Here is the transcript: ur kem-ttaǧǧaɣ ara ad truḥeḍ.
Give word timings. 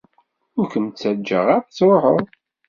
ur 0.59 0.67
kem-ttaǧǧaɣ 0.73 1.45
ara 1.47 1.55
ad 1.61 1.67
truḥeḍ. 1.75 2.19